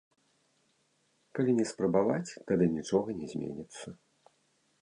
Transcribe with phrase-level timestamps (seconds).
[1.39, 3.87] Калі не спрабаваць, тады нічога не зменіцца.